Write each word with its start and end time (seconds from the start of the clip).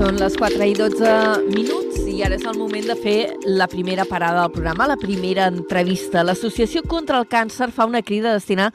Són 0.00 0.16
les 0.16 0.32
4 0.32 0.64
i 0.64 0.72
12 0.72 1.08
minuts 1.52 1.98
i 2.08 2.22
ara 2.24 2.38
és 2.38 2.44
el 2.48 2.56
moment 2.56 2.86
de 2.88 2.94
fer 2.96 3.34
la 3.44 3.66
primera 3.68 4.06
parada 4.08 4.46
del 4.46 4.54
programa, 4.54 4.86
la 4.88 4.96
primera 4.96 5.50
entrevista. 5.52 6.22
L'Associació 6.24 6.80
contra 6.88 7.18
el 7.20 7.26
Càncer 7.28 7.68
fa 7.68 7.84
una 7.84 8.00
crida 8.00 8.30
a 8.30 8.38
destinar 8.38 8.70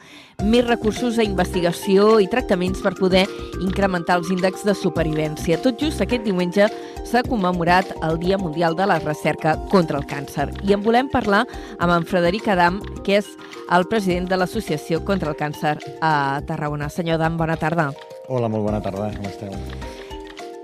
més 0.46 0.62
recursos 0.68 1.18
a 1.18 1.26
investigació 1.26 2.20
i 2.22 2.30
tractaments 2.30 2.78
per 2.78 2.94
poder 2.94 3.24
incrementar 3.58 4.20
els 4.20 4.30
índexs 4.30 4.62
de 4.68 4.76
supervivència. 4.78 5.58
Tot 5.66 5.82
just 5.82 6.06
aquest 6.06 6.22
diumenge 6.22 6.70
s'ha 7.02 7.26
commemorat 7.26 7.90
el 8.06 8.22
Dia 8.22 8.38
Mundial 8.38 8.78
de 8.78 8.86
la 8.86 9.02
Recerca 9.02 9.58
contra 9.74 9.98
el 9.98 10.06
Càncer. 10.06 10.52
I 10.62 10.78
en 10.78 10.86
volem 10.86 11.10
parlar 11.10 11.42
amb 11.80 11.90
en 11.90 12.06
Frederic 12.06 12.46
Adam, 12.54 12.78
que 13.02 13.18
és 13.18 13.34
el 13.74 13.90
president 13.90 14.30
de 14.30 14.38
l'Associació 14.38 15.02
contra 15.02 15.34
el 15.34 15.42
Càncer 15.42 15.80
a 15.98 16.40
Tarragona. 16.46 16.86
Senyor 16.86 17.18
Adam, 17.18 17.42
bona 17.42 17.58
tarda. 17.58 17.90
Hola, 18.28 18.46
molt 18.46 18.70
bona 18.70 18.78
tarda, 18.78 19.10
com 19.18 19.26
esteu? 19.26 20.04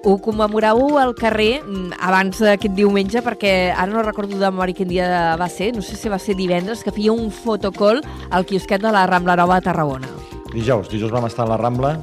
Ho 0.04 0.16
commemorau 0.18 0.98
al 0.98 1.12
carrer 1.14 1.60
mm, 1.62 1.94
abans 2.02 2.40
d'aquest 2.42 2.74
diumenge, 2.74 3.20
perquè 3.22 3.70
ara 3.70 3.86
no 3.86 4.02
recordo 4.02 4.34
de 4.34 4.48
memòria 4.50 4.74
quin 4.74 4.88
dia 4.90 5.36
va 5.38 5.46
ser, 5.46 5.70
no 5.76 5.82
sé 5.86 5.94
si 5.94 6.10
va 6.10 6.18
ser 6.18 6.34
divendres, 6.34 6.82
que 6.82 6.90
feia 6.90 7.14
un 7.14 7.30
fotocol 7.30 8.02
al 8.30 8.46
quiosquet 8.48 8.82
de 8.82 8.90
la 8.90 9.04
Rambla 9.06 9.36
Nova 9.38 9.60
de 9.60 9.68
Tarragona. 9.68 10.10
Dijous, 10.50 10.90
dijous 10.90 11.14
vam 11.14 11.28
estar 11.28 11.46
a 11.46 11.52
la 11.52 11.60
Rambla 11.60 11.94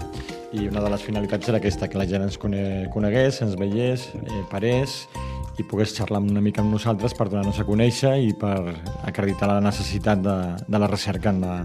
i 0.55 0.69
una 0.69 0.79
de 0.81 0.93
les 0.93 1.03
finalitats 1.03 1.51
era 1.51 1.59
aquesta, 1.59 1.89
que 1.91 1.99
la 1.99 2.07
gent 2.07 2.23
ens 2.23 2.39
conegués, 2.39 3.41
ens 3.43 3.59
veiés, 3.59 4.07
eh, 4.15 4.45
parés 4.49 5.03
i 5.59 5.65
pogués 5.67 5.91
xerrar 5.91 6.23
una 6.23 6.41
mica 6.41 6.63
amb 6.63 6.71
nosaltres 6.71 7.13
per 7.17 7.27
donar-nos 7.27 7.59
a 7.59 7.67
conèixer 7.67 8.15
i 8.23 8.31
per 8.31 8.77
acreditar 9.03 9.51
la 9.51 9.59
necessitat 9.59 10.23
de, 10.23 10.37
de 10.63 10.81
la 10.81 10.87
recerca 10.87 11.35
en 11.35 11.43
la, 11.43 11.57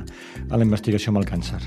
en 0.43 0.59
la 0.59 0.67
investigació 0.67 1.15
amb 1.15 1.23
el 1.23 1.31
càncer. 1.31 1.63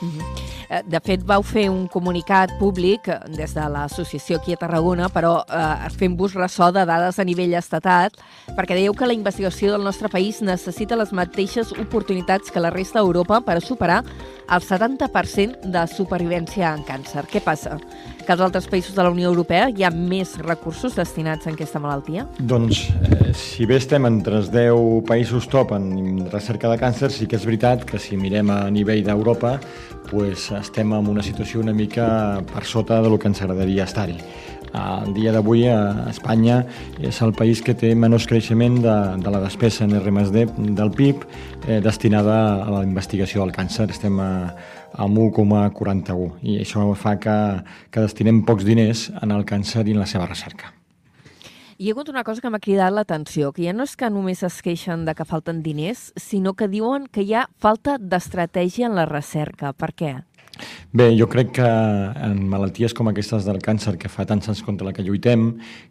Mm 0.00 0.14
-hmm. 0.14 0.39
Eh, 0.70 0.84
de 0.86 1.00
fet, 1.02 1.22
vau 1.26 1.42
fer 1.42 1.64
un 1.66 1.88
comunicat 1.90 2.52
públic 2.60 3.08
eh, 3.10 3.16
des 3.34 3.56
de 3.56 3.64
l'associació 3.74 4.38
aquí 4.38 4.54
a 4.54 4.60
Tarragona, 4.60 5.08
però 5.10 5.40
eh, 5.42 5.88
fent-vos 5.98 6.36
ressò 6.38 6.68
de 6.70 6.84
dades 6.86 7.18
a 7.18 7.26
nivell 7.26 7.56
estatal, 7.58 8.14
perquè 8.54 8.76
dèieu 8.78 8.94
que 8.94 9.08
la 9.10 9.16
investigació 9.16 9.74
del 9.74 9.82
nostre 9.82 10.08
país 10.12 10.38
necessita 10.46 10.98
les 11.00 11.10
mateixes 11.10 11.74
oportunitats 11.74 12.54
que 12.54 12.62
la 12.62 12.70
resta 12.70 13.00
d'Europa 13.00 13.40
per 13.42 13.58
a 13.58 13.64
superar 13.64 14.04
el 14.50 14.62
70% 14.62 15.66
de 15.74 15.82
supervivència 15.90 16.70
en 16.74 16.86
càncer. 16.86 17.26
Què 17.30 17.42
passa? 17.42 17.76
Que 18.22 18.30
als 18.34 18.42
altres 18.42 18.66
països 18.70 18.94
de 18.94 19.02
la 19.02 19.10
Unió 19.10 19.30
Europea 19.30 19.68
hi 19.74 19.82
ha 19.86 19.90
més 19.90 20.36
recursos 20.38 20.94
destinats 20.98 21.46
a 21.46 21.54
aquesta 21.54 21.82
malaltia? 21.82 22.28
Doncs, 22.38 22.86
eh, 23.10 23.34
si 23.34 23.66
bé 23.66 23.78
estem 23.82 24.06
entre 24.06 24.38
els 24.38 24.50
10 24.54 25.02
països 25.10 25.50
top 25.50 25.74
en 25.74 26.30
recerca 26.30 26.70
de 26.70 26.78
càncer, 26.78 27.10
sí 27.10 27.26
que 27.26 27.38
és 27.38 27.46
veritat 27.46 27.82
que 27.86 27.98
si 27.98 28.18
mirem 28.18 28.50
a 28.54 28.62
nivell 28.70 29.02
d'Europa, 29.06 29.58
pues, 30.10 30.50
estem 30.60 30.92
en 30.92 31.08
una 31.10 31.24
situació 31.24 31.60
una 31.60 31.74
mica 31.74 32.06
per 32.52 32.64
sota 32.64 33.00
del 33.02 33.18
que 33.18 33.28
ens 33.30 33.42
agradaria 33.42 33.84
estar-hi. 33.88 34.18
Al 34.72 35.10
dia 35.16 35.32
d'avui 35.34 35.64
a 35.66 36.06
Espanya 36.10 36.60
és 37.02 37.18
el 37.24 37.32
país 37.34 37.58
que 37.66 37.74
té 37.74 37.90
menys 37.98 38.28
creixement 38.30 38.78
de, 38.84 38.96
de 39.18 39.32
la 39.34 39.40
despesa 39.42 39.82
en 39.84 39.96
R+D 39.98 40.46
del 40.78 40.92
PIB 40.94 41.24
eh, 41.66 41.80
destinada 41.82 42.36
a 42.62 42.68
la 42.70 42.84
investigació 42.86 43.42
del 43.42 43.54
càncer. 43.56 43.88
Estem 43.90 44.20
a, 44.22 44.30
a 44.94 45.08
1,41 45.08 46.36
i 46.46 46.60
això 46.62 46.86
fa 46.94 47.16
que, 47.18 47.38
que 47.90 48.04
destinem 48.06 48.44
pocs 48.46 48.68
diners 48.68 49.08
en 49.22 49.34
el 49.34 49.42
càncer 49.48 49.88
i 49.88 49.96
en 49.96 50.04
la 50.04 50.06
seva 50.06 50.30
recerca. 50.30 50.76
Hi 51.80 51.88
ha 51.88 51.94
hagut 51.94 52.10
una 52.12 52.22
cosa 52.28 52.42
que 52.44 52.50
m'ha 52.52 52.60
cridat 52.60 52.92
l'atenció, 52.92 53.54
que 53.56 53.64
ja 53.64 53.72
no 53.72 53.86
és 53.88 53.94
que 53.96 54.10
només 54.12 54.42
es 54.44 54.58
queixen 54.60 55.06
de 55.06 55.14
que 55.16 55.24
falten 55.24 55.62
diners, 55.64 56.10
sinó 56.20 56.52
que 56.52 56.68
diuen 56.68 57.06
que 57.08 57.24
hi 57.24 57.32
ha 57.32 57.46
falta 57.56 57.94
d'estratègia 57.96 58.90
en 58.90 58.98
la 58.98 59.06
recerca. 59.08 59.72
Per 59.72 59.88
què? 59.96 60.10
Bé, 60.92 61.04
jo 61.14 61.28
crec 61.30 61.52
que 61.54 61.62
en 61.62 62.38
malalties 62.50 62.90
com 62.98 63.06
aquestes 63.06 63.44
del 63.46 63.60
càncer, 63.62 63.92
que 63.94 64.08
fa 64.10 64.24
tants 64.26 64.50
anys 64.50 64.64
contra 64.66 64.88
la 64.88 64.90
que 64.90 65.04
lluitem, 65.06 65.44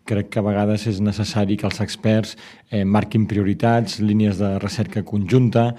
crec 0.03 0.27
que 0.33 0.41
a 0.41 0.43
vegades 0.43 0.83
és 0.91 0.99
necessari 0.99 1.55
que 1.55 1.63
els 1.69 1.79
experts 1.79 2.33
eh, 2.67 2.83
marquin 2.83 3.23
prioritats, 3.23 4.01
línies 4.03 4.41
de 4.43 4.49
recerca 4.59 5.05
conjunta, 5.07 5.69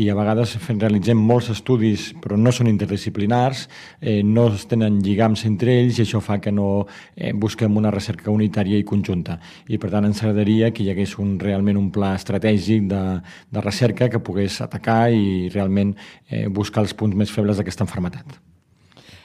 i 0.00 0.08
a 0.08 0.16
vegades 0.16 0.56
realitzem 0.70 1.20
molts 1.20 1.50
estudis, 1.52 2.08
però 2.24 2.40
no 2.40 2.56
són 2.56 2.72
interdisciplinars, 2.72 3.66
eh, 4.00 4.22
no 4.24 4.48
es 4.54 4.64
tenen 4.72 5.02
lligams 5.04 5.44
entre 5.44 5.76
ells, 5.76 6.00
i 6.00 6.08
això 6.08 6.24
fa 6.24 6.40
que 6.40 6.48
no 6.48 6.86
eh, 7.16 7.34
busquem 7.36 7.76
una 7.76 7.92
recerca 7.92 8.32
unitària 8.32 8.80
i 8.80 8.88
conjunta. 8.88 9.42
I 9.68 9.76
per 9.76 9.92
tant 9.92 10.08
ens 10.08 10.24
agradaria 10.24 10.72
que 10.72 10.86
hi 10.86 10.94
hagués 10.94 11.18
un, 11.20 11.36
realment 11.36 11.76
un 11.76 11.90
pla 11.92 12.14
estratègic 12.16 12.88
de, 12.88 13.08
de 13.52 13.60
recerca 13.60 14.08
que 14.08 14.24
pogués 14.24 14.62
atacar 14.64 15.02
i 15.12 15.50
realment 15.52 15.98
eh, 16.30 16.46
buscar 16.48 16.88
els 16.88 16.96
punts 16.96 17.12
més 17.12 17.28
febles 17.28 17.60
d'aquesta 17.60 17.84
enfermetat. 17.84 18.40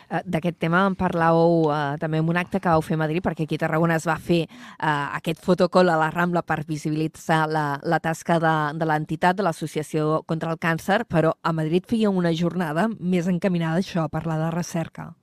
Eh, 0.10 0.22
d'aquest 0.26 0.60
tema 0.62 0.86
en 0.86 0.96
parlàveu 0.98 1.70
eh, 1.74 1.98
també 2.02 2.22
en 2.22 2.30
un 2.30 2.38
acte 2.38 2.62
que 2.62 2.70
vau 2.70 2.84
fer 2.86 2.98
a 2.98 3.02
Madrid, 3.06 3.24
perquè 3.26 3.46
aquí 3.46 3.58
a 3.58 3.64
Tarragona 3.66 3.98
es 4.00 4.08
va 4.08 4.18
fer 4.22 4.44
eh, 4.46 4.88
aquest 4.88 5.42
fotocol 5.46 5.90
a 5.90 5.98
la 6.00 6.12
Rambla 6.14 6.46
per 6.46 6.62
visibilitzar 6.68 7.46
la, 7.50 7.66
la 7.84 8.00
tasca 8.00 8.40
de, 8.40 8.56
de 8.78 8.90
l'entitat, 8.90 9.38
de 9.38 9.46
l'Associació 9.48 10.24
contra 10.30 10.54
el 10.54 10.62
Càncer, 10.62 11.04
però 11.10 11.36
a 11.42 11.54
Madrid 11.54 11.88
feia 11.90 12.14
una 12.14 12.34
jornada 12.34 12.88
més 13.00 13.30
encaminada 13.32 13.82
a 13.82 13.86
això, 13.86 14.06
a 14.06 14.14
parlar 14.14 14.40
de 14.44 14.52
recerca. 14.54 15.14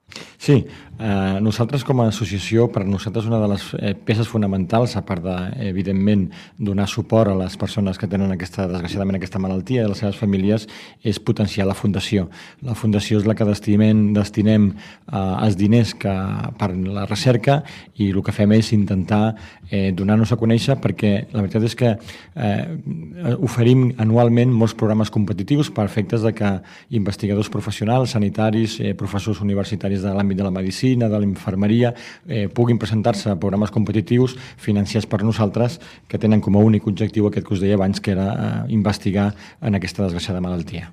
Sí, 0.42 0.66
eh, 0.98 1.38
nosaltres 1.38 1.84
com 1.86 2.00
a 2.02 2.08
associació, 2.10 2.64
per 2.74 2.82
nosaltres 2.82 3.28
una 3.28 3.38
de 3.38 3.48
les 3.52 3.66
eh, 3.78 3.92
peces 3.94 4.26
fonamentals, 4.26 4.96
a 4.98 5.04
part 5.06 5.22
de, 5.22 5.34
evidentment, 5.68 6.24
donar 6.58 6.88
suport 6.90 7.30
a 7.30 7.36
les 7.38 7.54
persones 7.54 7.94
que 7.94 8.08
tenen 8.10 8.34
aquesta, 8.34 8.66
desgraciadament 8.66 9.20
aquesta 9.20 9.38
malaltia 9.38 9.84
i 9.84 9.92
les 9.92 10.02
seves 10.02 10.18
famílies, 10.18 10.66
és 11.06 11.20
potenciar 11.22 11.68
la 11.68 11.76
fundació. 11.78 12.26
La 12.66 12.74
fundació 12.74 13.20
és 13.22 13.28
la 13.30 13.36
que 13.38 13.46
destinem, 13.46 14.08
destinem 14.16 14.72
eh, 14.72 15.22
els 15.46 15.54
diners 15.60 15.94
que, 15.94 16.16
per 16.58 16.72
la 16.74 17.06
recerca 17.06 17.60
i 18.02 18.10
el 18.10 18.18
que 18.26 18.34
fem 18.34 18.56
és 18.58 18.72
intentar 18.74 19.36
eh, 19.70 19.92
donar-nos 19.94 20.34
a 20.34 20.40
conèixer 20.42 20.74
perquè 20.82 21.12
la 21.30 21.44
veritat 21.44 21.68
és 21.70 21.78
que 21.78 21.92
eh, 21.94 23.38
oferim 23.38 23.92
anualment 24.02 24.50
molts 24.50 24.74
programes 24.74 25.14
competitius 25.14 25.70
per 25.70 25.86
efectes 25.86 26.26
de 26.26 26.34
que 26.34 26.52
investigadors 26.98 27.50
professionals, 27.52 28.18
sanitaris, 28.18 28.80
eh, 28.82 28.96
professors 28.98 29.38
universitaris 29.46 30.02
de 30.02 30.10
l'àmbit 30.10 30.31
l'àmbit 30.32 30.36
de 30.36 30.44
la 30.44 30.50
medicina, 30.50 31.08
de 31.08 31.18
la 31.18 31.24
infermeria, 31.24 31.94
eh, 32.26 32.48
puguin 32.48 32.78
presentar-se 32.78 33.30
a 33.30 33.36
programes 33.36 33.70
competitius 33.70 34.36
financiats 34.56 35.06
per 35.06 35.22
nosaltres 35.22 35.80
que 36.08 36.18
tenen 36.18 36.40
com 36.40 36.56
a 36.56 36.60
únic 36.60 36.86
objectiu 36.86 37.26
aquest 37.26 37.46
que 37.46 37.54
us 37.54 37.60
deia 37.60 37.74
abans, 37.74 38.00
que 38.00 38.12
era 38.12 38.32
eh, 38.32 38.72
investigar 38.72 39.34
en 39.60 39.74
aquesta 39.74 40.02
desgraciada 40.04 40.40
malaltia. 40.40 40.92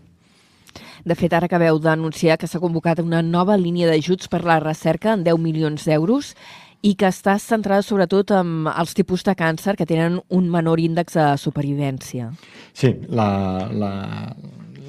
De 1.05 1.15
fet, 1.15 1.33
ara 1.33 1.45
acabeu 1.45 1.79
d'anunciar 1.79 2.37
que 2.37 2.47
s'ha 2.47 2.59
convocat 2.59 2.99
una 2.99 3.21
nova 3.21 3.55
línia 3.57 3.87
d'ajuts 3.87 4.27
per 4.27 4.43
la 4.43 4.59
recerca 4.59 5.13
en 5.13 5.23
10 5.23 5.39
milions 5.39 5.85
d'euros 5.85 6.35
i 6.81 6.95
que 6.95 7.07
està 7.07 7.37
centrada 7.39 7.83
sobretot 7.83 8.31
en 8.31 8.67
els 8.67 8.93
tipus 8.95 9.23
de 9.23 9.35
càncer 9.35 9.75
que 9.75 9.85
tenen 9.85 10.19
un 10.29 10.49
menor 10.49 10.79
índex 10.79 11.15
de 11.15 11.37
supervivència. 11.37 12.31
Sí, 12.73 12.93
la, 13.09 13.67
la, 13.71 13.91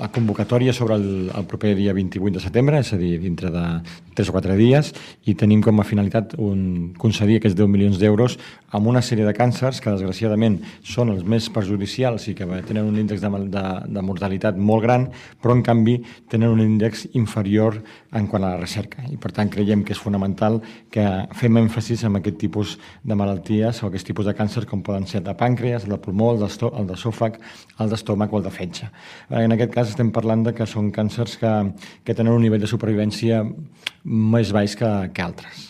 la 0.01 0.09
convocatòria 0.09 0.73
sobre 0.73 0.97
el, 0.97 1.31
el 1.37 1.47
proper 1.47 1.75
dia 1.77 1.93
28 1.93 2.39
de 2.39 2.43
setembre, 2.43 2.81
és 2.81 2.93
a 2.97 2.99
dir, 2.99 3.19
dintre 3.21 3.53
de 3.53 3.65
3 4.17 4.31
o 4.33 4.37
4 4.37 4.57
dies, 4.57 4.95
i 5.29 5.37
tenim 5.37 5.61
com 5.65 5.81
a 5.81 5.87
finalitat 5.87 6.33
un, 6.41 6.95
concedir 6.99 7.37
aquests 7.39 7.59
10 7.59 7.69
milions 7.69 8.01
d'euros 8.01 8.39
amb 8.77 8.87
una 8.91 9.03
sèrie 9.03 9.27
de 9.27 9.35
càncers 9.37 9.81
que, 9.83 9.93
desgraciadament, 9.93 10.61
són 10.87 11.11
els 11.15 11.25
més 11.27 11.49
perjudicials 11.53 12.29
i 12.31 12.35
que 12.39 12.47
tenen 12.69 12.87
un 12.87 12.99
índex 13.01 13.23
de, 13.23 13.31
de, 13.51 13.65
de 13.91 14.05
mortalitat 14.07 14.59
molt 14.59 14.85
gran, 14.85 15.09
però, 15.43 15.57
en 15.57 15.65
canvi, 15.67 15.99
tenen 16.31 16.55
un 16.55 16.63
índex 16.65 17.07
inferior 17.19 17.81
en 18.17 18.29
quant 18.31 18.45
a 18.45 18.55
la 18.55 18.61
recerca. 18.61 19.05
I, 19.11 19.19
per 19.21 19.33
tant, 19.37 19.51
creiem 19.53 19.85
que 19.87 19.95
és 19.97 20.03
fonamental 20.03 20.61
que 20.93 21.07
fem 21.39 21.59
èmfasis 21.63 22.05
en 22.09 22.21
aquest 22.21 22.39
tipus 22.43 22.77
de 23.03 23.19
malalties 23.19 23.83
o 23.83 23.91
aquest 23.91 24.11
tipus 24.11 24.29
de 24.29 24.37
càncer 24.39 24.67
com 24.71 24.85
poden 24.87 25.07
ser 25.11 25.21
el 25.23 25.29
de 25.29 25.37
pàncreas, 25.39 25.87
el 25.89 25.97
de 25.97 26.01
pulmó, 26.03 26.33
el 26.35 26.87
d'esòfag, 26.91 27.41
el 27.81 27.91
d'estómac 27.91 28.33
o 28.33 28.41
el 28.41 28.47
de 28.47 28.55
fetge. 28.55 28.91
En 29.31 29.57
aquest 29.57 29.75
cas 29.75 29.91
estem 29.93 30.13
parlant 30.15 30.47
de 30.47 30.55
que 30.57 30.69
són 30.69 30.93
càncers 30.95 31.39
que, 31.41 31.55
que 32.05 32.15
tenen 32.17 32.35
un 32.37 32.47
nivell 32.47 32.63
de 32.63 32.71
supervivència 32.71 33.43
més 34.05 34.55
baix 34.55 34.79
que, 34.79 34.91
que 35.15 35.27
altres. 35.27 35.70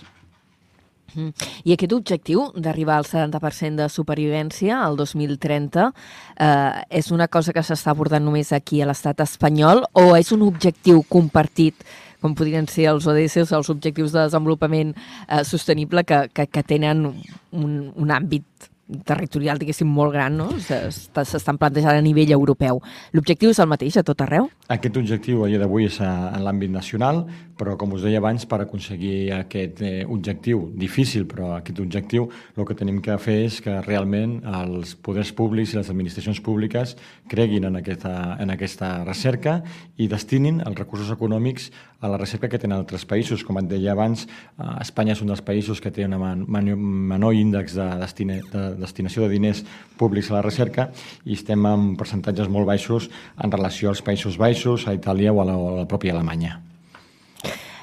Mm. 1.15 1.49
I 1.65 1.75
aquest 1.75 1.95
objectiu 1.97 2.47
d'arribar 2.57 2.99
al 3.01 3.09
70% 3.09 3.83
de 3.83 3.89
supervivència 3.93 4.79
al 4.83 4.99
2030 5.01 5.89
eh, 5.89 6.85
és 7.01 7.11
una 7.11 7.29
cosa 7.29 7.55
que 7.57 7.65
s'està 7.67 7.95
abordant 7.95 8.25
només 8.25 8.53
aquí 8.53 8.83
a 8.83 8.89
l'estat 8.91 9.21
espanyol 9.25 9.85
o 9.93 10.15
és 10.17 10.33
un 10.37 10.47
objectiu 10.47 11.05
compartit 11.09 11.85
com 12.21 12.35
podrien 12.37 12.67
ser 12.69 12.85
els 12.91 13.07
ODS, 13.09 13.49
els 13.49 13.71
Objectius 13.73 14.13
de 14.13 14.27
Desenvolupament 14.27 14.93
eh, 14.93 15.41
Sostenible, 15.49 16.05
que, 16.05 16.27
que, 16.35 16.47
que 16.53 16.63
tenen 16.69 17.07
un, 17.09 17.73
un 17.97 18.13
àmbit 18.13 18.69
territorial, 19.07 19.59
diguéssim, 19.61 19.89
molt 19.89 20.13
gran, 20.15 20.37
no? 20.41 20.49
S'estan 20.61 21.59
plantejant 21.61 21.99
a 21.99 22.05
nivell 22.05 22.33
europeu. 22.35 22.81
L'objectiu 23.15 23.53
és 23.55 23.61
el 23.63 23.69
mateix 23.71 24.01
a 24.01 24.05
tot 24.07 24.25
arreu? 24.25 24.49
Aquest 24.73 24.99
objectiu 24.99 25.45
a 25.45 25.51
dia 25.51 25.61
d'avui 25.63 25.87
és 25.87 26.01
en 26.05 26.43
l'àmbit 26.45 26.73
nacional, 26.75 27.23
però 27.61 27.77
com 27.77 27.93
us 27.93 28.05
deia 28.07 28.23
abans, 28.23 28.47
per 28.49 28.63
aconseguir 28.65 29.35
aquest 29.37 29.83
eh, 29.85 30.05
objectiu, 30.09 30.63
difícil, 30.81 31.27
però 31.29 31.53
aquest 31.59 31.83
objectiu, 31.83 32.31
el 32.57 32.65
que 32.65 32.77
tenim 32.79 33.03
que 33.05 33.19
fer 33.21 33.37
és 33.45 33.59
que 33.61 33.75
realment 33.85 34.39
els 34.49 34.95
poders 34.97 35.35
públics 35.37 35.75
i 35.75 35.81
les 35.81 35.91
administracions 35.93 36.41
públiques 36.41 36.97
creguin 37.29 37.69
en 37.69 37.77
aquesta, 37.83 38.15
en 38.41 38.55
aquesta 38.55 38.93
recerca 39.05 39.59
i 40.01 40.09
destinin 40.09 40.63
els 40.65 40.79
recursos 40.79 41.13
econòmics 41.13 41.69
a 42.01 42.09
la 42.09 42.17
recerca 42.17 42.49
que 42.49 42.59
tenen 42.59 42.79
altres 42.79 43.05
països. 43.05 43.45
Com 43.45 43.61
et 43.61 43.69
deia 43.69 43.93
abans, 43.93 44.25
eh, 44.25 44.71
Espanya 44.81 45.13
és 45.13 45.21
un 45.21 45.29
dels 45.29 45.45
països 45.45 45.85
que 45.85 45.93
té 45.93 46.09
un 46.09 46.17
menor 46.49 47.37
índex 47.37 47.77
de, 47.77 47.91
destine, 48.01 48.41
de 48.55 48.65
destinació 48.81 49.27
de 49.27 49.35
diners 49.37 49.67
públics 50.01 50.33
a 50.33 50.39
la 50.39 50.47
recerca 50.49 50.89
i 51.29 51.37
estem 51.37 51.69
en 51.69 51.93
percentatges 52.01 52.49
molt 52.49 52.73
baixos 52.73 53.11
en 53.37 53.53
relació 53.53 53.93
als 53.93 54.01
Països 54.01 54.41
Baixos, 54.41 54.89
a 54.89 54.97
Itàlia 54.97 55.37
o 55.37 55.45
a 55.45 55.49
la, 55.53 55.61
a 55.61 55.79
la 55.83 55.89
pròpia 55.91 56.17
Alemanya. 56.17 56.70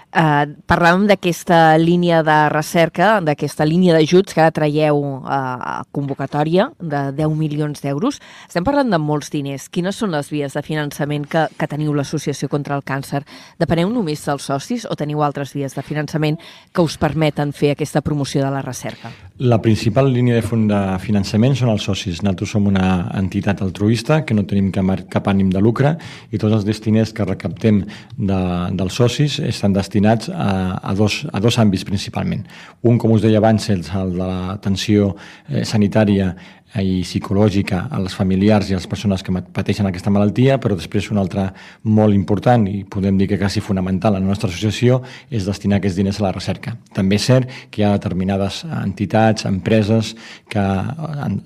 Uh, 0.07 0.55
parlàvem 0.63 1.03
d'aquesta 1.09 1.75
línia 1.75 2.21
de 2.23 2.35
recerca, 2.47 3.17
d'aquesta 3.19 3.65
línia 3.67 3.91
d'ajuts 3.91 4.31
que 4.31 4.39
ara 4.39 4.53
traieu 4.55 4.95
uh, 5.03 5.19
a 5.27 5.73
convocatòria 5.91 6.69
de 6.79 7.01
10 7.11 7.33
milions 7.35 7.83
d'euros. 7.83 8.21
Estem 8.47 8.63
parlant 8.63 8.87
de 8.87 8.97
molts 9.03 9.27
diners. 9.33 9.65
Quines 9.67 9.99
són 9.99 10.15
les 10.15 10.31
vies 10.31 10.55
de 10.55 10.63
finançament 10.63 11.25
que, 11.27 11.43
que 11.59 11.67
teniu 11.67 11.91
l'Associació 11.91 12.47
contra 12.47 12.77
el 12.79 12.85
Càncer? 12.87 13.25
Depeneu 13.59 13.91
només 13.91 14.23
dels 14.23 14.47
socis 14.47 14.85
o 14.87 14.95
teniu 14.95 15.25
altres 15.27 15.51
vies 15.51 15.75
de 15.75 15.83
finançament 15.83 16.39
que 16.71 16.87
us 16.87 16.95
permeten 16.95 17.51
fer 17.51 17.73
aquesta 17.75 17.99
promoció 17.99 18.45
de 18.45 18.53
la 18.55 18.63
recerca? 18.63 19.11
La 19.43 19.59
principal 19.61 20.07
línia 20.13 20.39
de, 20.39 20.61
de 20.71 20.81
finançament 21.03 21.59
són 21.59 21.73
els 21.75 21.83
socis. 21.83 22.23
Nosaltres 22.23 22.55
som 22.55 22.71
una 22.71 23.11
entitat 23.19 23.59
altruista 23.61 24.23
que 24.23 24.33
no 24.33 24.47
tenim 24.47 24.71
cap, 24.71 25.03
cap 25.11 25.27
ànim 25.27 25.51
de 25.51 25.59
lucre 25.59 25.97
i 26.31 26.39
tots 26.39 26.55
els 26.55 26.81
diners 26.81 27.11
que 27.11 27.27
recaptem 27.27 27.83
de, 28.15 28.41
dels 28.71 29.03
socis 29.03 29.41
estan 29.43 29.75
destinats 29.75 29.96
destinats 29.97 30.29
a, 30.29 30.79
a, 30.81 30.93
dos, 30.93 31.25
a 31.33 31.39
dos 31.39 31.57
àmbits 31.57 31.85
principalment. 31.85 32.45
Un, 32.83 32.97
com 32.97 33.11
us 33.11 33.23
deia 33.23 33.39
abans, 33.41 33.69
és 33.69 33.89
el 33.95 34.13
de 34.13 34.27
l'atenció 34.27 35.15
eh, 35.49 35.65
sanitària 35.65 36.35
i 36.77 36.99
psicològica 37.01 37.87
a 37.89 37.97
les 38.03 38.13
familiars 38.13 38.67
i 38.69 38.75
a 38.75 38.77
les 38.77 38.85
persones 38.91 39.23
que 39.23 39.31
pateixen 39.55 39.87
aquesta 39.87 40.11
malaltia, 40.11 40.59
però 40.59 40.75
després 40.75 41.07
un 41.09 41.17
altre 41.17 41.47
molt 41.83 42.13
important 42.13 42.67
i 42.67 42.83
podem 42.83 43.17
dir 43.17 43.29
que 43.31 43.39
quasi 43.39 43.63
fonamental 43.63 44.15
a 44.17 44.19
la 44.19 44.27
nostra 44.27 44.51
associació 44.51 44.99
és 45.31 45.47
destinar 45.47 45.79
aquests 45.79 45.97
diners 45.97 46.19
a 46.19 46.27
la 46.27 46.33
recerca. 46.35 46.75
També 46.93 47.17
és 47.17 47.25
cert 47.25 47.49
que 47.71 47.81
hi 47.81 47.85
ha 47.87 47.93
determinades 47.95 48.65
entitats, 48.83 49.47
empreses, 49.47 50.13
que, 50.51 50.65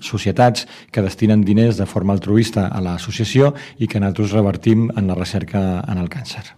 societats 0.02 0.66
que 0.90 1.06
destinen 1.06 1.46
diners 1.46 1.78
de 1.78 1.86
forma 1.86 2.12
altruista 2.18 2.66
a 2.66 2.82
l'associació 2.82 3.54
i 3.78 3.86
que 3.86 4.02
nosaltres 4.02 4.34
revertim 4.34 4.90
en 4.90 5.06
la 5.06 5.16
recerca 5.16 5.84
en 5.86 6.02
el 6.02 6.10
càncer. 6.10 6.50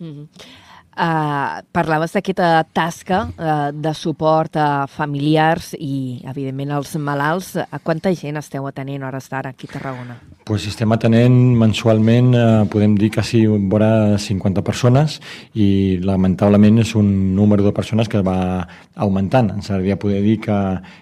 Mm 0.00 0.14
-hmm. 0.14 0.66
Uh, 0.98 1.62
parlaves 1.70 2.10
d'aquesta 2.16 2.64
tasca 2.74 3.20
uh, 3.30 3.68
de 3.70 3.92
suport 3.94 4.56
a 4.58 4.86
familiars 4.90 5.70
i, 5.78 6.18
evidentment, 6.26 6.72
als 6.74 6.96
malalts. 6.98 7.52
A 7.60 7.78
quanta 7.78 8.10
gent 8.18 8.40
esteu 8.40 8.66
atenent 8.66 9.04
hores 9.06 9.30
d'ara 9.30 9.52
aquí 9.54 9.68
a 9.70 9.76
Tarragona? 9.76 10.18
Pues 10.48 10.64
estem 10.64 10.88
atenent 10.94 11.34
mensualment, 11.60 12.30
eh, 12.32 12.64
podem 12.72 12.94
dir, 12.96 13.10
quasi 13.12 13.42
vora 13.46 14.16
50 14.16 14.62
persones 14.64 15.18
i 15.52 15.98
lamentablement 16.00 16.78
és 16.80 16.94
un 16.96 17.34
número 17.36 17.62
de 17.66 17.72
persones 17.76 18.08
que 18.08 18.22
va 18.24 18.64
augmentant. 18.96 19.50
Ens 19.52 19.68
agradaria 19.68 19.98
poder 20.00 20.22
dir 20.24 20.38
que, 20.40 20.56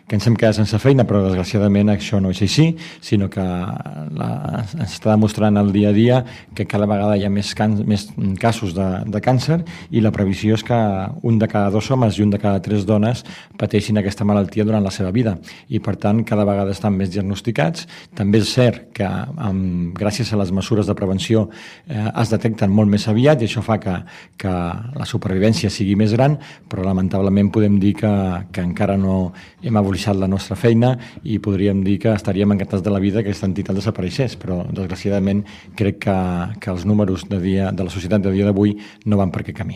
que 0.08 0.18
ens 0.18 0.26
hem 0.26 0.34
quedat 0.34 0.58
sense 0.58 0.80
feina, 0.82 1.06
però 1.06 1.22
desgraciadament 1.22 1.94
això 1.94 2.18
no 2.20 2.34
és 2.34 2.42
així, 2.42 2.72
sinó 2.98 3.30
que 3.30 3.44
la, 3.46 4.30
ens 4.66 4.98
està 4.98 5.14
demostrant 5.14 5.62
el 5.62 5.70
dia 5.70 5.94
a 5.94 5.94
dia 5.94 6.18
que 6.52 6.66
cada 6.66 6.90
vegada 6.90 7.14
hi 7.14 7.22
ha 7.24 7.30
més, 7.30 7.54
can, 7.54 7.78
més 7.86 8.08
casos 8.42 8.74
de, 8.74 8.88
de 9.06 9.22
càncer 9.22 9.60
i 9.90 10.02
la 10.02 10.12
previsió 10.14 10.56
és 10.56 10.64
que 10.66 10.76
un 11.22 11.38
de 11.38 11.48
cada 11.50 11.70
dos 11.70 11.90
homes 11.90 12.18
i 12.18 12.24
un 12.24 12.30
de 12.32 12.40
cada 12.42 12.62
tres 12.62 12.86
dones 12.86 13.24
pateixin 13.58 13.98
aquesta 14.00 14.24
malaltia 14.24 14.64
durant 14.64 14.84
la 14.84 14.92
seva 14.94 15.12
vida. 15.14 15.36
I 15.68 15.80
per 15.80 15.96
tant 16.00 16.22
cada 16.26 16.46
vegada 16.48 16.74
estan 16.74 16.96
més 16.96 17.12
diagnosticats. 17.14 17.86
També 18.16 18.40
és 18.42 18.52
cert 18.52 18.90
que 18.96 19.06
amb, 19.06 19.92
gràcies 19.96 20.32
a 20.32 20.40
les 20.40 20.52
mesures 20.54 20.86
de 20.86 20.96
prevenció 20.98 21.46
eh, 21.86 22.08
es 22.08 22.32
detecten 22.32 22.72
molt 22.72 22.90
més 22.90 23.06
aviat 23.08 23.42
i 23.42 23.48
això 23.48 23.62
fa 23.64 23.78
que, 23.82 23.96
que 24.40 24.52
la 24.96 25.08
supervivència 25.08 25.70
sigui 25.72 25.96
més 25.98 26.14
gran, 26.16 26.38
però 26.70 26.84
lamentablement 26.86 27.50
podem 27.54 27.78
dir 27.82 27.94
que, 28.00 28.12
que 28.52 28.64
encara 28.64 28.96
no 29.00 29.32
hem 29.62 29.76
abolixat 29.76 30.18
la 30.18 30.30
nostra 30.30 30.56
feina 30.58 30.94
i 31.24 31.38
podríem 31.42 31.82
dir 31.86 31.98
que 32.02 32.14
estaríem 32.14 32.56
encantats 32.56 32.84
de 32.84 32.92
la 32.92 33.02
vida 33.02 33.22
que 33.22 33.30
aquesta 33.30 33.48
entitat 33.50 33.76
desapareixés, 33.76 34.36
però 34.40 34.62
desgraciadament 34.70 35.44
crec 35.76 36.00
que, 36.06 36.16
que 36.60 36.72
els 36.72 36.86
números 36.88 37.26
de, 37.28 37.40
dia, 37.42 37.72
de 37.72 37.86
la 37.86 37.92
societat 37.92 38.24
de 38.24 38.34
dia 38.34 38.48
d'avui 38.48 38.76
no 39.06 39.20
van 39.20 39.34
per 39.34 39.44
aquest 39.44 39.60
camí 39.62 39.75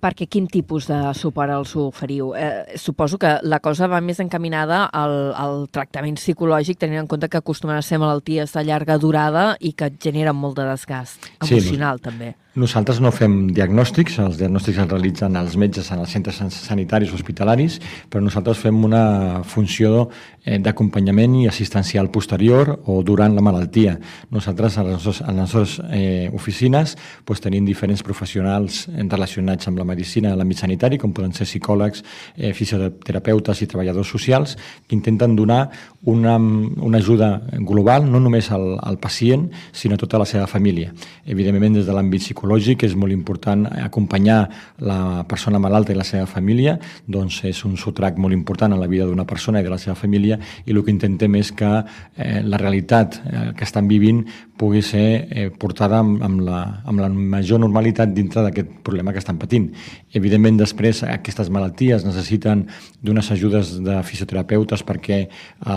perquè 0.00 0.26
quin 0.30 0.48
tipus 0.50 0.88
de 0.90 0.98
suport 1.16 1.52
els 1.54 1.74
oferiu? 1.78 2.32
Eh, 2.34 2.76
suposo 2.80 3.18
que 3.20 3.36
la 3.42 3.60
cosa 3.60 3.88
va 3.90 4.00
més 4.00 4.20
encaminada 4.22 4.84
al, 4.86 5.32
al 5.36 5.66
tractament 5.72 6.18
psicològic, 6.18 6.80
tenint 6.80 7.04
en 7.04 7.10
compte 7.10 7.28
que 7.28 7.40
acostumen 7.40 7.76
a 7.76 7.84
ser 7.84 8.00
malalties 8.02 8.56
de 8.56 8.64
llarga 8.64 8.98
durada 8.98 9.54
i 9.60 9.74
que 9.76 9.92
generen 10.00 10.36
molt 10.36 10.58
de 10.58 10.68
desgast 10.70 11.30
emocional, 11.40 12.00
sí, 12.00 12.08
també. 12.08 12.34
Nosaltres 12.58 12.98
no 12.98 13.12
fem 13.14 13.52
diagnòstics, 13.54 14.16
els 14.18 14.34
diagnòstics 14.40 14.80
els 14.82 14.90
realitzen 14.90 15.36
els 15.38 15.52
metges 15.54 15.86
en 15.94 16.00
els 16.02 16.10
centres 16.10 16.40
sanitaris 16.50 17.12
hospitalaris, 17.14 17.76
però 18.10 18.24
nosaltres 18.24 18.58
fem 18.58 18.80
una 18.82 19.44
funció 19.46 20.08
eh, 20.42 20.58
d'acompanyament 20.58 21.36
i 21.38 21.46
assistencial 21.46 22.08
posterior 22.10 22.72
o 22.90 23.04
durant 23.06 23.36
la 23.36 23.44
malaltia. 23.46 23.92
Nosaltres 24.34 24.80
a 24.80 24.82
les 24.82 24.96
nostres, 24.96 25.20
a 25.22 25.30
les 25.30 25.38
nostres 25.38 25.76
eh, 25.94 26.26
oficines 26.34 26.96
doncs, 27.22 27.44
tenim 27.44 27.68
diferents 27.68 28.02
professionals 28.02 28.80
relacionats 28.98 29.70
amb 29.70 29.78
la 29.78 29.86
medicina 29.86 30.34
i 30.34 30.40
l'àmbit 30.42 30.64
sanitari, 30.64 30.98
com 30.98 31.14
poden 31.14 31.30
ser 31.30 31.46
psicòlegs, 31.46 32.02
eh, 32.34 32.50
fisioterapeutes 32.50 33.62
i 33.62 33.70
treballadors 33.70 34.10
socials, 34.10 34.56
que 34.88 34.98
intenten 34.98 35.38
donar 35.38 35.68
una, 36.02 36.34
una 36.34 36.98
ajuda 36.98 37.30
global, 37.62 38.10
no 38.10 38.18
només 38.18 38.50
al, 38.50 38.74
al 38.82 38.98
pacient, 38.98 39.52
sinó 39.70 39.94
a 39.94 40.02
tota 40.02 40.18
la 40.18 40.26
seva 40.26 40.50
família. 40.50 40.90
Evidentment, 41.30 41.78
des 41.78 41.86
de 41.86 41.94
l'àmbit 41.94 42.26
psicològic 42.26 42.39
psicològic, 42.40 42.84
és 42.84 42.94
molt 42.96 43.12
important 43.12 43.66
acompanyar 43.84 44.48
la 44.80 45.24
persona 45.28 45.58
malalta 45.60 45.92
i 45.92 45.96
la 45.98 46.04
seva 46.04 46.26
família, 46.26 46.78
doncs 47.06 47.42
és 47.44 47.64
un 47.64 47.76
sotrac 47.76 48.16
molt 48.16 48.32
important 48.32 48.72
en 48.72 48.80
la 48.80 48.88
vida 48.88 49.04
d'una 49.04 49.26
persona 49.26 49.60
i 49.60 49.64
de 49.64 49.70
la 49.70 49.78
seva 49.78 49.94
família 49.94 50.38
i 50.64 50.72
el 50.72 50.82
que 50.82 50.90
intentem 50.90 51.34
és 51.36 51.52
que 51.52 51.68
eh, 52.16 52.40
la 52.42 52.56
realitat 52.56 53.20
eh, 53.20 53.52
que 53.56 53.64
estan 53.64 53.88
vivint 53.88 54.24
pugui 54.56 54.80
ser 54.82 55.26
eh, 55.30 55.50
portada 55.50 56.00
amb, 56.00 56.22
amb, 56.22 56.40
la, 56.40 56.60
amb 56.86 57.00
la 57.00 57.08
major 57.10 57.60
normalitat 57.60 58.12
dintre 58.14 58.42
d'aquest 58.44 58.80
problema 58.84 59.12
que 59.12 59.20
estan 59.20 59.38
patint. 59.38 59.70
Evidentment, 60.14 60.58
després, 60.60 61.02
aquestes 61.04 61.50
malalties 61.50 62.04
necessiten 62.04 62.66
d'unes 63.00 63.30
ajudes 63.32 63.76
de 63.84 64.00
fisioterapeutes 64.04 64.84
perquè 64.84 65.26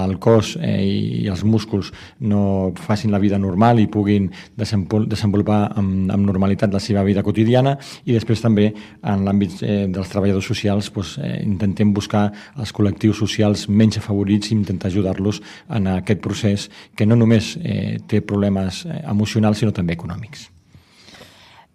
el 0.03 0.17
cos 0.19 0.55
eh, 0.61 0.79
i 1.23 1.27
els 1.31 1.43
músculs 1.43 1.91
no 2.19 2.73
facin 2.79 3.11
la 3.11 3.19
vida 3.19 3.39
normal 3.39 3.79
i 3.79 3.87
puguin 3.87 4.29
desenvolupar 4.55 5.61
amb, 5.75 6.11
amb 6.11 6.27
normalitat 6.27 6.52
la 6.73 6.79
seva 6.79 7.03
vida 7.03 7.23
quotidiana 7.23 7.77
i 8.05 8.13
després 8.13 8.41
també 8.41 8.69
en 9.01 9.25
l'àmbit 9.25 9.63
eh, 9.63 9.87
dels 9.87 10.09
treballadors 10.09 10.45
socials 10.45 10.91
doncs, 10.93 11.17
eh, 11.17 11.41
intentem 11.43 11.93
buscar 11.93 12.31
els 12.57 12.73
col·lectius 12.73 13.17
socials 13.17 13.67
menys 13.69 13.97
afavorits 13.97 14.51
i 14.51 14.55
intentar 14.55 14.91
ajudar-los 14.91 15.41
en 15.69 15.87
aquest 15.87 16.21
procés 16.21 16.69
que 16.95 17.05
no 17.05 17.15
només 17.15 17.57
eh, 17.63 17.99
té 18.07 18.21
problemes 18.21 18.43
problemes 18.43 18.85
eh, 18.85 19.03
emocionals, 19.09 19.59
sinó 19.59 19.71
també 19.71 19.93
econòmics. 19.93 20.52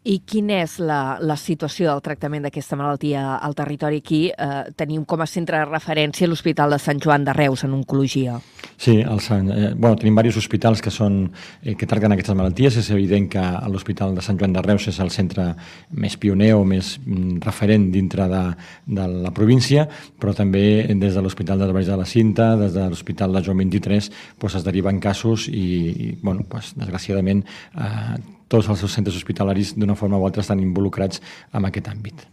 I 0.08 0.22
quina 0.24 0.62
és 0.62 0.78
la, 0.80 1.18
la 1.20 1.34
situació 1.36 1.90
del 1.90 2.00
tractament 2.00 2.46
d'aquesta 2.46 2.78
malaltia 2.80 3.34
al 3.44 3.52
territori 3.56 3.98
aquí? 4.00 4.20
Eh, 4.32 4.70
tenim 4.78 5.02
com 5.04 5.20
a 5.20 5.26
centre 5.28 5.58
de 5.60 5.66
referència 5.68 6.28
l'Hospital 6.30 6.72
de 6.72 6.78
Sant 6.80 7.02
Joan 7.04 7.26
de 7.26 7.34
Reus 7.36 7.66
en 7.66 7.74
oncologia. 7.76 8.38
Sí, 8.80 8.94
el 9.02 9.20
Sant, 9.20 9.50
eh, 9.52 9.74
bueno, 9.74 9.98
tenim 10.00 10.16
diversos 10.16 10.46
hospitals 10.46 10.80
que, 10.80 10.92
són, 10.94 11.26
eh, 11.60 11.74
que 11.76 11.88
tracten 11.90 12.14
aquestes 12.16 12.38
malalties. 12.38 12.78
És 12.80 12.88
evident 12.94 13.26
que 13.34 13.42
l'Hospital 13.68 14.16
de 14.16 14.24
Sant 14.24 14.40
Joan 14.40 14.56
de 14.56 14.62
Reus 14.64 14.88
és 14.88 15.02
el 15.04 15.12
centre 15.12 15.50
més 15.92 16.16
pioner 16.16 16.54
o 16.56 16.64
més 16.64 16.94
mm, 17.04 17.42
referent 17.44 17.90
dintre 17.92 18.30
de, 18.32 18.42
de 18.86 19.10
la 19.26 19.34
província, 19.36 19.84
però 20.16 20.32
també 20.32 20.88
des 20.88 21.20
de 21.20 21.26
l'Hospital 21.26 21.60
de 21.60 21.68
Valls 21.76 21.92
de 21.92 22.00
la 22.00 22.08
Cinta, 22.08 22.54
des 22.56 22.72
de 22.72 22.88
l'Hospital 22.88 23.36
de 23.36 23.44
Joan 23.44 23.60
23, 23.60 24.08
doncs 24.40 24.56
es 24.56 24.64
deriven 24.64 25.04
casos 25.04 25.50
i, 25.52 25.68
i 26.08 26.10
bueno, 26.22 26.48
doncs, 26.48 26.72
desgraciadament, 26.80 27.44
eh, 27.76 28.37
tots 28.48 28.68
els 28.68 28.80
seus 28.80 28.96
centres 28.96 29.16
hospitalaris 29.16 29.74
d'una 29.76 29.96
forma 29.96 30.18
o 30.18 30.26
altra 30.26 30.44
estan 30.44 30.60
involucrats 30.64 31.22
en 31.52 31.68
aquest 31.68 31.88
àmbit. 31.88 32.26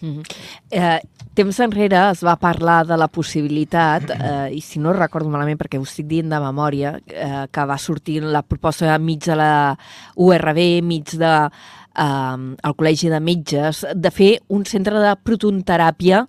Mm 0.00 0.14
-hmm. 0.14 0.24
eh, 0.70 1.00
temps 1.34 1.58
enrere 1.60 2.10
es 2.10 2.22
va 2.22 2.36
parlar 2.36 2.86
de 2.86 2.96
la 2.96 3.08
possibilitat, 3.08 4.10
eh, 4.10 4.54
i 4.54 4.60
si 4.60 4.78
no 4.78 4.92
recordo 4.92 5.28
malament 5.28 5.58
perquè 5.58 5.78
ho 5.78 5.82
estic 5.82 6.06
dient 6.06 6.30
de 6.30 6.40
memòria, 6.40 7.00
eh, 7.06 7.46
que 7.50 7.64
va 7.64 7.78
sortir 7.78 8.22
la 8.22 8.42
proposta 8.42 8.98
mig 8.98 9.24
de 9.24 9.36
la 9.36 9.78
URB, 10.16 10.82
mig 10.82 11.04
de 11.04 11.50
eh, 11.96 12.36
el 12.62 12.74
Col·legi 12.76 13.10
de 13.10 13.20
Metges, 13.20 13.86
de 13.94 14.10
fer 14.10 14.40
un 14.48 14.64
centre 14.64 14.98
de 14.98 15.16
protonteràpia 15.16 16.26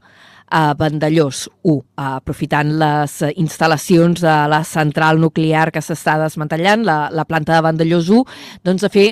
a 0.50 0.74
Vandellós 0.78 1.48
1, 1.64 1.80
aprofitant 1.96 2.72
les 2.82 3.18
instal·lacions 3.36 4.22
de 4.22 4.36
la 4.50 4.64
central 4.68 5.20
nuclear 5.22 5.70
que 5.72 5.84
s'està 5.84 6.18
desmantellant, 6.22 6.86
la, 6.86 7.02
la 7.14 7.26
planta 7.30 7.56
de 7.56 7.66
Vandellós 7.66 8.10
1, 8.10 8.24
doncs 8.66 8.86
de 8.86 8.94
fer 8.94 9.10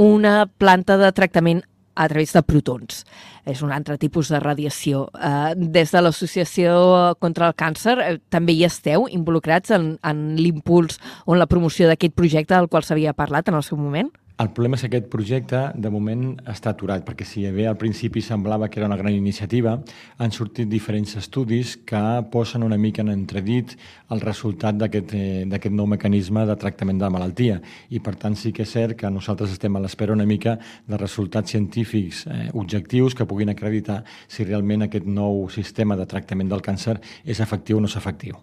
una 0.00 0.46
planta 0.58 0.96
de 0.96 1.12
tractament 1.12 1.62
a 2.00 2.08
través 2.08 2.32
de 2.32 2.42
protons. 2.42 3.04
És 3.44 3.60
un 3.64 3.72
altre 3.74 3.98
tipus 4.00 4.30
de 4.32 4.40
radiació. 4.40 5.08
Eh, 5.12 5.52
des 5.56 5.92
de 5.92 6.00
l'Associació 6.00 7.16
contra 7.20 7.50
el 7.50 7.56
Càncer 7.58 7.96
eh, 8.00 8.16
també 8.32 8.54
hi 8.56 8.64
esteu 8.64 9.08
involucrats 9.10 9.74
en, 9.76 9.92
en 10.06 10.22
l'impuls 10.38 11.00
o 11.26 11.34
en 11.34 11.42
la 11.42 11.48
promoció 11.50 11.90
d'aquest 11.90 12.16
projecte 12.16 12.56
del 12.56 12.70
qual 12.72 12.86
s'havia 12.86 13.16
parlat 13.16 13.50
en 13.50 13.58
el 13.58 13.66
seu 13.66 13.80
moment? 13.80 14.08
El 14.40 14.48
problema 14.56 14.78
és 14.78 14.80
que 14.80 14.88
aquest 14.88 15.08
projecte, 15.12 15.58
de 15.76 15.90
moment, 15.92 16.22
està 16.48 16.70
aturat, 16.72 17.02
perquè 17.04 17.26
si 17.28 17.42
bé 17.52 17.66
al 17.68 17.76
principi 17.76 18.22
semblava 18.24 18.70
que 18.72 18.78
era 18.80 18.86
una 18.88 18.96
gran 18.96 19.12
iniciativa, 19.12 19.74
han 20.16 20.32
sortit 20.32 20.70
diferents 20.70 21.12
estudis 21.20 21.74
que 21.84 22.00
posen 22.32 22.64
una 22.64 22.78
mica 22.80 23.02
en 23.04 23.10
entredit 23.12 23.74
el 24.08 24.22
resultat 24.24 24.78
d'aquest 24.80 25.12
eh, 25.12 25.70
nou 25.76 25.90
mecanisme 25.92 26.46
de 26.48 26.56
tractament 26.56 26.96
de 26.96 27.04
la 27.04 27.12
malaltia. 27.12 27.58
I, 27.90 28.00
per 28.00 28.14
tant, 28.16 28.32
sí 28.32 28.54
que 28.56 28.64
és 28.64 28.72
cert 28.72 28.96
que 28.96 29.10
nosaltres 29.12 29.52
estem 29.52 29.76
a 29.76 29.82
l'espera 29.84 30.16
una 30.16 30.24
mica 30.24 30.56
de 30.88 30.96
resultats 30.96 31.52
científics 31.52 32.24
eh, 32.24 32.46
objectius 32.54 33.14
que 33.14 33.28
puguin 33.28 33.52
acreditar 33.52 34.06
si 34.26 34.48
realment 34.48 34.88
aquest 34.88 35.04
nou 35.04 35.50
sistema 35.52 36.00
de 36.00 36.08
tractament 36.08 36.48
del 36.48 36.64
càncer 36.64 36.96
és 37.26 37.44
efectiu 37.44 37.76
o 37.76 37.84
no 37.84 37.92
és 37.92 38.00
efectiu. 38.00 38.40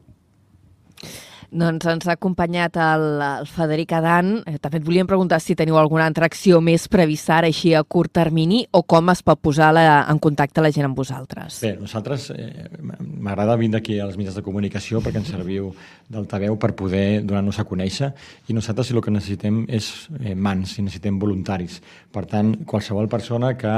Doncs 1.48 1.86
ens 1.88 2.08
ha 2.10 2.18
acompanyat 2.18 2.76
el, 2.76 3.06
el 3.24 3.46
Federic 3.48 3.94
Adan. 3.96 4.34
Eh, 4.44 4.58
també 4.60 4.82
et 4.82 4.86
volíem 4.88 5.08
preguntar 5.08 5.40
si 5.40 5.56
teniu 5.56 5.78
alguna 5.80 6.04
altra 6.10 6.28
acció 6.28 6.60
més 6.60 6.90
prevista 6.92 7.38
ara 7.38 7.48
així 7.48 7.72
a 7.72 7.86
curt 7.88 8.12
termini 8.20 8.66
o 8.76 8.82
com 8.84 9.14
es 9.14 9.22
pot 9.24 9.40
posar 9.40 9.70
la, 9.72 9.86
en 10.12 10.20
contacte 10.20 10.60
la 10.60 10.74
gent 10.76 10.90
amb 10.90 11.00
vosaltres. 11.00 11.62
Bé, 11.64 11.78
nosaltres 11.80 12.30
eh, 12.36 12.68
m'agrada 13.00 13.56
vindre 13.56 13.80
aquí 13.80 13.96
als 14.04 14.18
mitjans 14.20 14.36
de 14.36 14.44
comunicació 14.44 15.00
perquè 15.00 15.22
ens 15.22 15.32
serviu 15.32 15.72
d'altaveu 16.12 16.58
per 16.60 16.74
poder 16.76 17.22
donar-nos 17.24 17.62
a 17.64 17.68
conèixer 17.68 18.12
i 18.52 18.56
nosaltres 18.56 18.92
el 18.92 19.00
que 19.04 19.16
necessitem 19.16 19.64
és 19.72 19.88
eh, 20.20 20.36
mans 20.36 20.76
i 20.82 20.84
necessitem 20.84 21.16
voluntaris. 21.20 21.80
Per 22.12 22.26
tant, 22.28 22.52
qualsevol 22.68 23.08
persona 23.08 23.54
que 23.56 23.74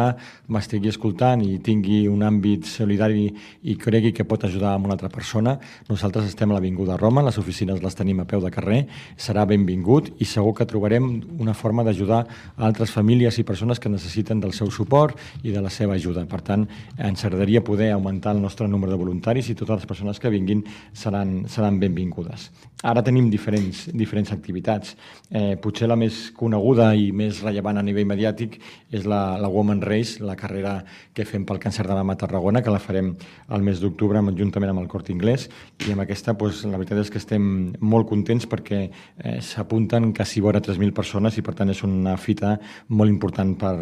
m'estigui 0.49 0.89
escoltant 0.89 1.45
i 1.45 1.59
tingui 1.61 2.07
un 2.09 2.25
àmbit 2.25 2.65
solidari 2.65 3.29
i 3.61 3.77
cregui 3.77 4.13
que 4.15 4.25
pot 4.25 4.49
ajudar 4.49 4.73
a 4.73 4.81
una 4.81 4.97
altra 4.97 5.13
persona, 5.13 5.59
nosaltres 5.89 6.33
estem 6.33 6.49
a 6.49 6.57
l'Avinguda 6.57 6.97
Roma, 6.97 7.21
a 7.21 7.29
les 7.29 7.37
oficines 7.37 7.58
oficines 7.59 7.83
les 7.83 7.95
tenim 7.95 8.19
a 8.21 8.25
peu 8.25 8.39
de 8.41 8.51
carrer, 8.51 8.85
serà 9.19 9.45
benvingut 9.47 10.09
i 10.19 10.25
segur 10.25 10.53
que 10.55 10.67
trobarem 10.67 11.09
una 11.39 11.53
forma 11.53 11.83
d'ajudar 11.83 12.23
altres 12.57 12.91
famílies 12.91 13.37
i 13.39 13.43
persones 13.43 13.79
que 13.79 13.89
necessiten 13.89 14.39
del 14.39 14.53
seu 14.53 14.71
suport 14.71 15.17
i 15.43 15.51
de 15.51 15.61
la 15.61 15.69
seva 15.69 15.95
ajuda. 15.95 16.25
Per 16.25 16.41
tant, 16.41 16.67
ens 16.97 17.25
agradaria 17.25 17.63
poder 17.63 17.91
augmentar 17.91 18.35
el 18.35 18.41
nostre 18.41 18.67
nombre 18.67 18.91
de 18.91 18.97
voluntaris 18.97 19.49
i 19.49 19.55
totes 19.55 19.81
les 19.81 19.89
persones 19.89 20.19
que 20.19 20.31
vinguin 20.31 20.63
seran, 20.93 21.43
seran 21.47 21.79
benvingudes. 21.79 22.49
Ara 22.79 23.03
tenim 23.03 23.27
diferents, 23.27 23.89
diferents 23.91 24.31
activitats. 24.31 24.93
Eh, 25.29 25.57
potser 25.59 25.89
la 25.89 25.97
més 25.99 26.29
coneguda 26.31 26.93
i 26.95 27.09
més 27.11 27.41
rellevant 27.43 27.75
a 27.75 27.83
nivell 27.83 28.07
mediàtic 28.07 28.55
és 28.95 29.03
la, 29.03 29.35
la 29.35 29.49
Woman 29.51 29.81
Race, 29.83 30.23
la 30.23 30.37
carrera 30.39 30.77
que 31.13 31.25
fem 31.27 31.43
pel 31.43 31.59
càncer 31.59 31.83
de 31.83 31.97
mama 31.97 32.15
a 32.15 32.21
Tarragona, 32.21 32.63
que 32.63 32.71
la 32.71 32.79
farem 32.79 33.11
al 33.49 33.65
mes 33.65 33.83
d'octubre 33.83 34.23
juntament 34.39 34.71
amb 34.71 34.79
el 34.79 34.87
Cort 34.87 35.11
Inglés, 35.11 35.49
i 35.83 35.91
amb 35.91 36.05
aquesta 36.05 36.37
pues, 36.39 36.63
la 36.63 36.79
veritat 36.79 37.03
és 37.03 37.11
que 37.11 37.19
estem 37.19 37.48
molt 37.79 38.09
contents 38.09 38.47
perquè 38.49 38.83
eh, 38.87 39.39
s'apunten 39.45 40.11
quasi 40.15 40.43
vora 40.43 40.61
3.000 40.63 40.95
persones 40.95 41.37
i 41.37 41.45
per 41.45 41.55
tant 41.57 41.71
és 41.73 41.83
una 41.87 42.17
fita 42.17 42.57
molt 42.89 43.11
important 43.11 43.55
per, 43.59 43.75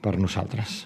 per 0.00 0.18
nosaltres. 0.18 0.84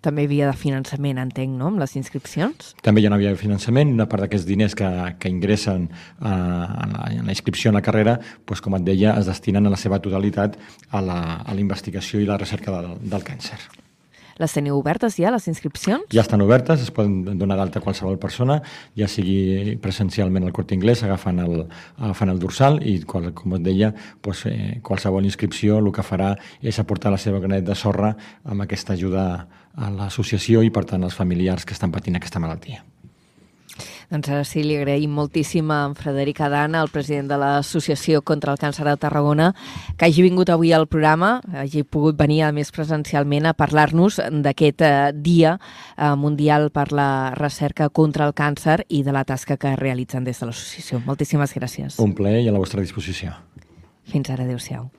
També 0.00 0.22
hi 0.24 0.28
havia 0.30 0.46
de 0.48 0.56
finançament, 0.56 1.18
entenc, 1.20 1.52
no?, 1.60 1.66
amb 1.68 1.82
les 1.82 1.92
inscripcions? 2.00 2.70
També 2.80 3.02
hi 3.02 3.06
ha 3.06 3.10
una 3.10 3.18
via 3.20 3.34
de 3.34 3.40
finançament. 3.40 3.92
Una 3.92 4.06
part 4.08 4.24
d'aquests 4.24 4.46
diners 4.48 4.76
que, 4.78 4.88
que 5.20 5.28
ingressen 5.28 5.90
a, 5.90 6.32
a, 6.32 6.86
la, 6.88 7.02
a 7.04 7.26
la 7.26 7.34
inscripció 7.34 7.68
en 7.68 7.76
la 7.76 7.84
carrera, 7.84 8.16
doncs, 8.48 8.64
com 8.64 8.78
et 8.78 8.86
deia, 8.86 9.12
es 9.20 9.28
destinen 9.28 9.68
a 9.68 9.74
la 9.74 9.80
seva 9.80 10.00
totalitat 10.00 10.56
a 10.88 11.04
la, 11.04 11.20
a 11.44 11.52
la 11.52 11.60
investigació 11.60 12.22
i 12.24 12.30
la 12.30 12.40
recerca 12.40 12.72
del, 12.78 12.96
del 13.12 13.28
càncer. 13.28 13.60
Les 14.40 14.54
teniu 14.56 14.78
obertes 14.78 15.18
ja, 15.20 15.30
les 15.34 15.46
inscripcions? 15.50 16.06
Ja 16.14 16.24
estan 16.24 16.40
obertes, 16.40 16.80
es 16.80 16.92
poden 16.94 17.38
donar 17.38 17.58
d'alta 17.60 17.82
qualsevol 17.84 18.16
persona, 18.20 18.60
ja 18.96 19.08
sigui 19.10 19.76
presencialment 19.82 20.46
al 20.48 20.54
Corte 20.56 20.76
Inglés, 20.76 21.02
agafant 21.04 21.42
el, 21.44 21.66
agafant 21.98 22.32
el 22.32 22.40
dorsal 22.40 22.80
i, 22.80 22.98
qual, 23.04 23.30
com 23.36 23.58
et 23.58 23.66
deia, 23.66 23.92
doncs, 24.24 24.46
eh, 24.48 24.78
qualsevol 24.86 25.28
inscripció 25.28 25.80
el 25.82 25.90
que 25.92 26.06
farà 26.06 26.32
és 26.62 26.80
aportar 26.80 27.12
la 27.12 27.20
seva 27.20 27.42
granet 27.42 27.66
de 27.68 27.76
sorra 27.76 28.14
amb 28.44 28.64
aquesta 28.64 28.96
ajuda 28.96 29.26
a 29.76 29.90
l'associació 29.92 30.64
i, 30.64 30.72
per 30.72 30.86
tant, 30.88 31.04
als 31.04 31.18
familiars 31.20 31.68
que 31.68 31.76
estan 31.76 31.92
patint 31.92 32.16
aquesta 32.18 32.40
malaltia. 32.42 32.82
Doncs 34.10 34.26
ara 34.26 34.42
sí, 34.42 34.64
li 34.66 34.74
agraïm 34.74 35.12
moltíssim 35.14 35.68
a 35.70 35.84
en 35.86 35.92
Frederic 35.94 36.40
Adana, 36.42 36.80
el 36.82 36.90
president 36.90 37.28
de 37.30 37.36
l'Associació 37.38 38.24
contra 38.26 38.50
el 38.50 38.58
Càncer 38.58 38.82
de 38.88 38.96
Tarragona, 38.98 39.52
que 39.96 40.08
hagi 40.08 40.24
vingut 40.26 40.50
avui 40.50 40.72
al 40.74 40.88
programa, 40.90 41.36
hagi 41.62 41.84
pogut 41.86 42.18
venir, 42.18 42.42
a 42.42 42.50
més, 42.50 42.72
presencialment 42.74 43.46
a 43.46 43.54
parlar-nos 43.54 44.18
d'aquest 44.42 44.82
eh, 44.82 44.92
dia 45.14 45.56
eh, 45.60 46.14
mundial 46.18 46.72
per 46.74 46.88
la 46.90 47.10
recerca 47.38 47.88
contra 47.88 48.26
el 48.26 48.34
càncer 48.34 48.80
i 48.88 49.04
de 49.06 49.14
la 49.14 49.22
tasca 49.24 49.56
que 49.60 49.76
realitzen 49.78 50.26
des 50.26 50.42
de 50.42 50.50
l'associació. 50.50 51.04
Moltíssimes 51.06 51.54
gràcies. 51.54 52.00
Un 52.02 52.16
plaer 52.18 52.42
i 52.42 52.48
a 52.50 52.56
la 52.56 52.62
vostra 52.62 52.82
disposició. 52.82 53.36
Fins 54.10 54.30
ara, 54.34 54.42
adeu-siau. 54.42 54.88